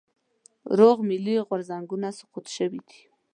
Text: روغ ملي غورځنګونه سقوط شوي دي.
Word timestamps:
روغ 0.79 0.97
ملي 1.09 1.35
غورځنګونه 1.47 2.07
سقوط 2.19 2.45
شوي 2.55 2.79
دي. 2.87 3.01